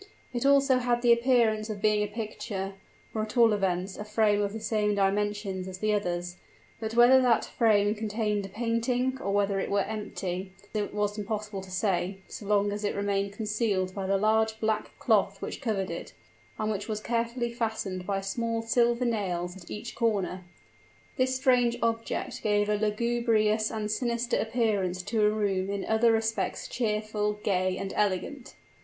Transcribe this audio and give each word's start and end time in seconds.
It 0.33 0.47
also 0.47 0.79
had 0.79 1.03
the 1.03 1.13
appearance 1.13 1.69
of 1.69 1.79
being 1.79 2.01
a 2.01 2.07
picture 2.07 2.73
or 3.13 3.21
at 3.21 3.37
all 3.37 3.53
events 3.53 3.95
a 3.97 4.03
frame 4.03 4.41
of 4.41 4.51
the 4.51 4.59
same 4.59 4.95
dimensions 4.95 5.67
as 5.67 5.77
the 5.77 5.93
others; 5.93 6.37
but 6.79 6.95
whether 6.95 7.21
that 7.21 7.45
frame 7.45 7.93
contained 7.93 8.47
a 8.47 8.49
painting, 8.49 9.19
or 9.21 9.31
whether 9.31 9.59
it 9.59 9.69
were 9.69 9.83
empty, 9.83 10.53
it 10.73 10.91
was 10.91 11.19
impossible 11.19 11.61
to 11.61 11.69
say, 11.69 12.17
so 12.27 12.47
long 12.47 12.71
as 12.71 12.83
it 12.83 12.95
remained 12.95 13.33
concealed 13.33 13.93
by 13.93 14.07
the 14.07 14.17
large 14.17 14.59
black 14.59 14.89
cloth 14.97 15.39
which 15.39 15.61
covered 15.61 15.91
it, 15.91 16.13
and 16.57 16.71
which 16.71 16.87
was 16.87 16.99
carefully 16.99 17.53
fastened 17.53 18.07
by 18.07 18.21
small 18.21 18.63
silver 18.63 19.05
nails 19.05 19.55
at 19.55 19.69
each 19.69 19.93
corner. 19.93 20.43
This 21.15 21.35
strange 21.35 21.77
object 21.83 22.41
gave 22.41 22.69
a 22.69 22.75
lugubrious 22.75 23.69
and 23.69 23.91
sinister 23.91 24.37
appearance 24.39 25.03
to 25.03 25.21
a 25.23 25.29
room 25.29 25.69
in 25.69 25.85
other 25.85 26.11
respects 26.11 26.67
cheerful, 26.67 27.33
gay, 27.43 27.77
and 27.77 27.93
elegant. 27.95 28.55